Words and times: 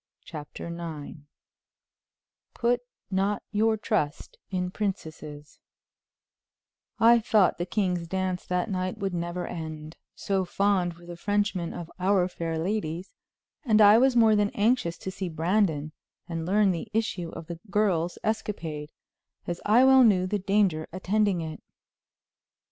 CHAPTER 0.25 0.65
IX 0.65 1.19
Put 2.55 2.79
not 3.11 3.43
your 3.51 3.77
Trust 3.77 4.39
in 4.49 4.71
Princesses 4.71 5.59
I 6.97 7.19
thought 7.19 7.59
the 7.59 7.67
king's 7.67 8.07
dance 8.07 8.43
that 8.47 8.67
night 8.67 8.97
would 8.97 9.13
never 9.13 9.45
end, 9.45 9.97
so 10.15 10.43
fond 10.43 10.95
were 10.95 11.05
the 11.05 11.15
Frenchmen 11.15 11.71
of 11.71 11.91
our 11.99 12.27
fair 12.27 12.57
ladies, 12.57 13.13
and 13.63 13.79
I 13.79 13.99
was 13.99 14.15
more 14.15 14.35
than 14.35 14.49
anxious 14.55 14.97
to 14.97 15.11
see 15.11 15.29
Brandon 15.29 15.91
and 16.27 16.47
learn 16.47 16.71
the 16.71 16.87
issue 16.93 17.29
of 17.33 17.45
the 17.45 17.59
girls' 17.69 18.17
escapade, 18.23 18.91
as 19.45 19.61
I 19.67 19.85
well 19.85 20.03
knew 20.03 20.25
the 20.25 20.39
danger 20.39 20.87
attending 20.91 21.41
it. 21.41 21.61